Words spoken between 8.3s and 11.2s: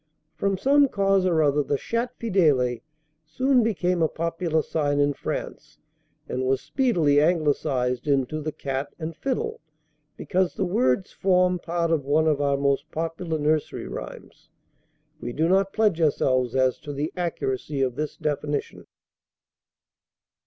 'The Cat and Fiddle,' because the words